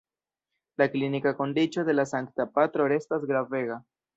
La 0.81 0.87
klinika 0.93 1.35
kondiĉo 1.43 1.85
de 1.91 1.97
la 1.99 2.07
Sankta 2.15 2.49
Patro 2.57 2.89
restas 2.97 3.29
gravega. 3.35 3.79